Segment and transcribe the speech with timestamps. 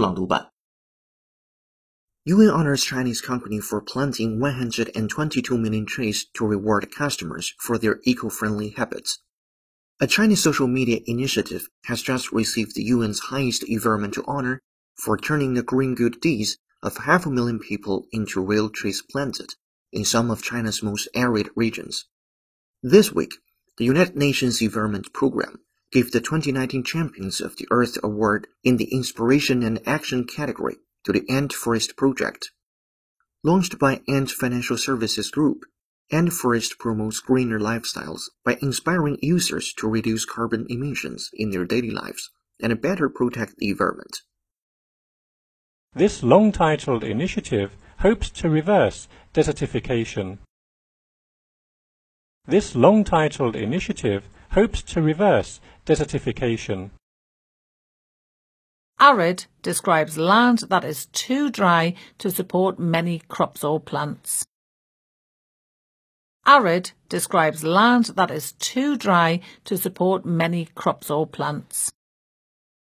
[0.00, 0.52] 朗读版。
[2.24, 9.18] UN honors Chinese company for planting 122 million trees to reward customers for their eco-friendly habits.
[10.00, 14.60] A Chinese social media initiative has just received the UN's highest environmental honor
[14.94, 19.54] for turning the green good deeds of half a million people into real trees planted
[19.90, 22.06] in some of China's most arid regions.
[22.82, 23.34] This week,
[23.78, 25.60] the United Nations Environment Program
[25.93, 31.11] gave the 2019 Champions of the Earth Award in the Inspiration and Action category to
[31.11, 32.49] the Ant Forest Project.
[33.43, 35.59] Launched by Ant Financial Services Group,
[36.11, 41.91] Ant Forest promotes greener lifestyles by inspiring users to reduce carbon emissions in their daily
[41.91, 44.17] lives and better protect the environment.
[45.93, 50.39] This long-titled initiative hopes to reverse desertification.
[52.47, 56.91] This long-titled initiative hopes to reverse desertification.
[58.99, 64.45] Arid describes land that is too dry to support many crops or plants.
[66.45, 71.91] Arid describes land that is too dry to support many crops or plants.